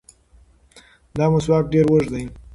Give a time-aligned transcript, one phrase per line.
[1.17, 2.23] دا مسواک ډېر اوږد دی.